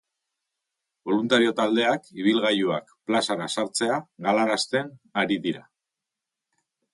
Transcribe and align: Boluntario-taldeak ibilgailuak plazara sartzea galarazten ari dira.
Boluntario-taldeak 1.09 2.09
ibilgailuak 2.21 2.95
plazara 3.11 3.49
sartzea 3.57 4.01
galarazten 4.29 4.91
ari 5.25 5.39
dira. 5.45 5.63